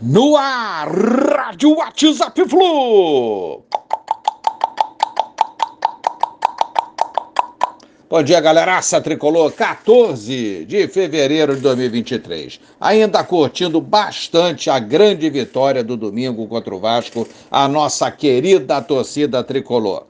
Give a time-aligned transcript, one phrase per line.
[0.00, 3.62] No ar, Rádio WhatsApp Flu.
[8.08, 9.52] Bom dia, galeraça tricolor.
[9.52, 12.60] 14 de fevereiro de 2023.
[12.80, 19.42] Ainda curtindo bastante a grande vitória do domingo contra o Vasco, a nossa querida torcida
[19.44, 20.06] tricolor.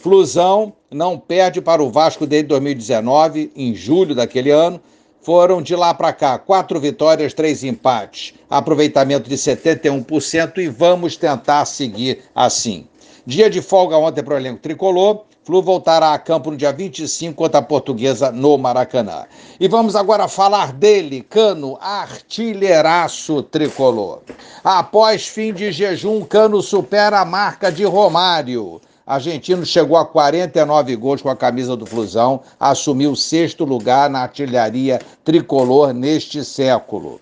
[0.00, 4.80] Flusão não perde para o Vasco desde 2019, em julho daquele ano.
[5.20, 11.64] Foram de lá para cá quatro vitórias, três empates, aproveitamento de 71% e vamos tentar
[11.64, 12.86] seguir assim.
[13.26, 15.24] Dia de folga ontem para o elenco tricolor.
[15.44, 19.24] Flu voltará a campo no dia 25 contra a Portuguesa no Maracanã.
[19.58, 24.20] E vamos agora falar dele, Cano, artilheiraço tricolor.
[24.62, 28.78] Após fim de jejum, Cano supera a marca de Romário.
[29.08, 34.20] Argentino chegou a 49 gols com a camisa do Flusão, assumiu o sexto lugar na
[34.20, 37.18] artilharia tricolor neste século.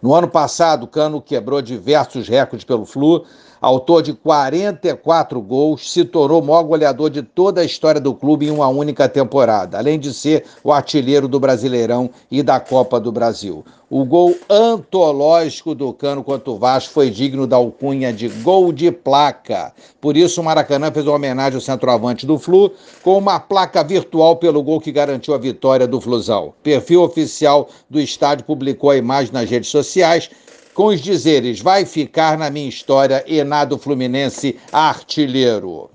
[0.00, 3.24] No ano passado, Cano quebrou diversos recordes pelo Flu,
[3.60, 8.46] autor de 44 gols, se tornou o maior goleador de toda a história do clube
[8.46, 13.12] em uma única temporada, além de ser o artilheiro do Brasileirão e da Copa do
[13.12, 13.64] Brasil.
[13.90, 18.92] O gol antológico do Cano contra o Vasco foi digno da alcunha de gol de
[18.92, 19.72] placa.
[20.00, 22.70] Por isso, o Maracanã fez uma homenagem ao centroavante do Flu
[23.02, 26.54] com uma placa virtual pelo gol que garantiu a vitória do Flusão.
[26.62, 30.30] Perfil oficial do estádio publicou a imagem nas redes sociais
[30.74, 35.90] com os dizeres: vai ficar na minha história e na do Fluminense artilheiro.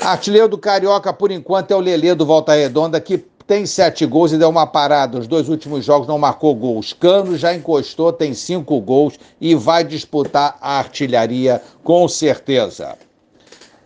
[0.00, 4.32] Artilheiro do Carioca, por enquanto, é o Lelê do Volta Redonda, que tem sete gols
[4.32, 5.18] e deu uma parada.
[5.18, 6.92] Os dois últimos jogos não marcou gols.
[6.92, 12.96] Cano já encostou, tem cinco gols e vai disputar a artilharia com certeza.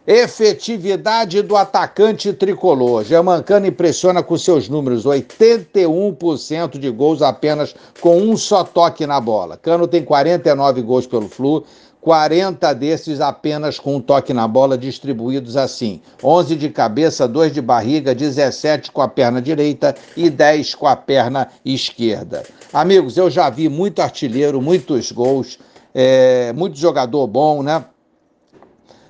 [0.05, 3.05] Efetividade do atacante tricolor.
[3.05, 9.57] Germancano impressiona com seus números: 81% de gols apenas com um só toque na bola.
[9.57, 11.65] Cano tem 49 gols pelo Flu,
[12.01, 17.63] 40 desses apenas com um toque na bola, distribuídos assim: 11 de cabeça, 2 de
[17.63, 22.43] barriga, 17 com a perna direita e 10 com a perna esquerda.
[22.73, 25.61] Amigos, eu já vi muito artilheiro, muitos gols,
[25.95, 27.85] é, muito jogador bom, né?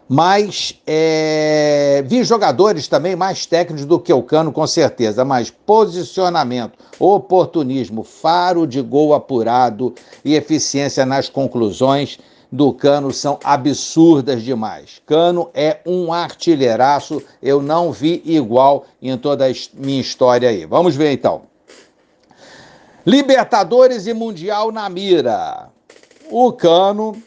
[0.08, 6.78] Mas é, vi jogadores também mais técnicos do que o Cano, com certeza, mas posicionamento,
[6.98, 12.18] oportunismo, faro de gol apurado e eficiência nas conclusões
[12.52, 15.00] do Cano são absurdas demais.
[15.06, 20.66] Cano é um artilheiraço, eu não vi igual em toda a minha história aí.
[20.66, 21.42] Vamos ver então.
[23.06, 25.70] Libertadores e Mundial na mira.
[26.30, 27.20] O Cano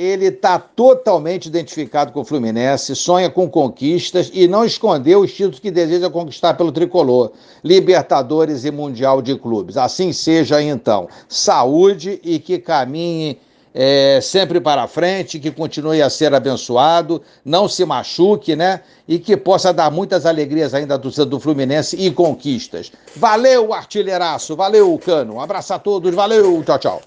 [0.00, 5.58] ele está totalmente identificado com o Fluminense, sonha com conquistas e não escondeu os títulos
[5.58, 9.76] que deseja conquistar pelo tricolor, Libertadores e Mundial de Clubes.
[9.76, 11.06] Assim seja então.
[11.28, 13.38] Saúde e que caminhe
[13.74, 18.80] é, sempre para frente, que continue a ser abençoado, não se machuque, né?
[19.06, 22.90] E que possa dar muitas alegrias ainda do, do Fluminense e conquistas.
[23.14, 25.34] Valeu, artilheiraço, valeu, Cano.
[25.34, 26.98] Um abraço a todos, valeu, tchau, tchau.